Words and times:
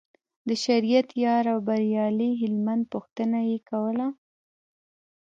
د 0.47 0.49
شریعت 0.63 1.09
یار 1.23 1.45
او 1.53 1.59
بریالي 1.67 2.31
هلمند 2.41 2.83
پوښتنه 2.93 3.39
یې 3.49 3.57
کوله. 3.69 4.07